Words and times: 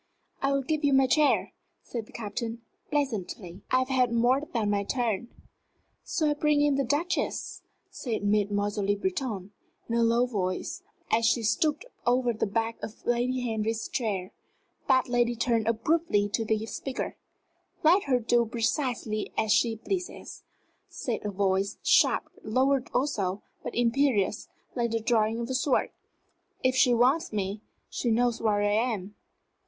"I 0.41 0.51
will 0.51 0.63
give 0.63 0.83
you 0.83 0.93
my 0.95 1.05
chair," 1.05 1.53
said 1.83 2.07
the 2.07 2.11
Captain, 2.11 2.63
pleasantly. 2.89 3.61
"I 3.69 3.77
have 3.77 3.89
had 3.89 4.11
more 4.11 4.41
than 4.51 4.71
my 4.71 4.83
turn." 4.83 5.27
"Shall 6.07 6.31
I 6.31 6.33
bring 6.33 6.59
in 6.61 6.73
the 6.73 6.83
Duchess?" 6.83 7.61
said 7.91 8.23
Mademoiselle 8.23 8.85
Le 8.85 8.95
Breton, 8.95 9.51
in 9.87 9.93
a 9.93 10.01
low 10.01 10.25
tone, 10.25 10.63
as 11.11 11.25
she 11.27 11.43
stooped 11.43 11.85
over 12.07 12.33
the 12.33 12.47
back 12.47 12.81
of 12.81 13.05
Lady 13.05 13.41
Henry's 13.41 13.87
chair. 13.87 14.31
That 14.87 15.07
lady 15.07 15.35
turned 15.35 15.67
abruptly 15.67 16.29
to 16.29 16.45
the 16.45 16.65
speaker. 16.65 17.15
"Let 17.83 18.05
her 18.05 18.17
do 18.19 18.43
precisely 18.47 19.31
as 19.37 19.51
she 19.51 19.75
pleases," 19.77 20.41
said 20.89 21.23
a 21.23 21.29
voice, 21.29 21.77
sharp, 21.83 22.27
lowered 22.43 22.89
also, 22.91 23.43
but 23.61 23.75
imperious, 23.75 24.47
like 24.73 24.89
the 24.89 24.99
drawing 24.99 25.41
of 25.41 25.49
a 25.51 25.53
sword. 25.53 25.91
"If 26.63 26.75
she 26.75 26.91
wants 26.91 27.31
me, 27.31 27.61
she 27.87 28.09
knows 28.09 28.41
where 28.41 28.63
I 28.63 28.71
am." 28.93 29.13